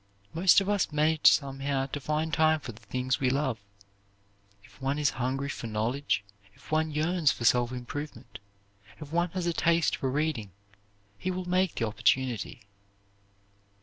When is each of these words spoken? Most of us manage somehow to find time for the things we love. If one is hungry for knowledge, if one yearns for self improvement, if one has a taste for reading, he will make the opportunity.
Most 0.33 0.59
of 0.61 0.67
us 0.67 0.91
manage 0.91 1.27
somehow 1.31 1.85
to 1.85 1.99
find 1.99 2.33
time 2.33 2.59
for 2.59 2.71
the 2.71 2.81
things 2.81 3.19
we 3.19 3.29
love. 3.29 3.59
If 4.63 4.81
one 4.81 4.97
is 4.97 5.11
hungry 5.21 5.49
for 5.49 5.67
knowledge, 5.67 6.23
if 6.55 6.71
one 6.71 6.89
yearns 6.89 7.31
for 7.31 7.45
self 7.45 7.71
improvement, 7.71 8.39
if 8.99 9.11
one 9.11 9.29
has 9.35 9.45
a 9.45 9.53
taste 9.53 9.95
for 9.97 10.09
reading, 10.09 10.53
he 11.19 11.29
will 11.29 11.45
make 11.47 11.75
the 11.75 11.85
opportunity. 11.85 12.63